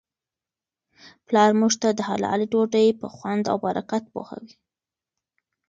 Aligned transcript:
پلارموږ 1.27 1.73
ته 1.81 1.89
د 1.93 1.99
حلالې 2.09 2.45
ډوډی 2.51 2.87
په 3.01 3.07
خوند 3.15 3.43
او 3.51 3.57
برکت 3.65 4.03
پوهوي. 4.13 4.53